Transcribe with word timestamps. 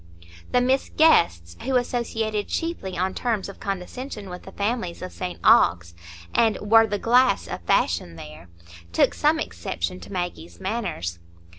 The 0.51 0.61
Miss 0.61 0.89
Guests, 0.97 1.55
who 1.61 1.75
associated 1.75 2.47
chiefly 2.47 2.97
on 2.97 3.13
terms 3.13 3.47
of 3.47 3.59
condescension 3.59 4.31
with 4.31 4.41
the 4.41 4.51
families 4.51 5.03
of 5.03 5.11
St 5.11 5.39
Ogg's, 5.43 5.93
and 6.33 6.57
were 6.59 6.87
the 6.87 6.97
glass 6.97 7.47
of 7.47 7.61
fashion 7.65 8.15
there, 8.15 8.49
took 8.91 9.13
some 9.13 9.39
exception 9.39 9.99
to 9.99 10.11
Maggie's 10.11 10.59
manners. 10.59 11.19